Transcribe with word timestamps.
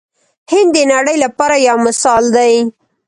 هند 0.51 0.69
د 0.75 0.77
نړۍ 0.93 1.17
لپاره 1.25 1.55
یو 1.67 1.77
مثال 1.87 2.23
دی. 2.37 2.53